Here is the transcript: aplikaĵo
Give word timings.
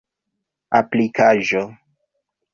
aplikaĵo 0.79 1.63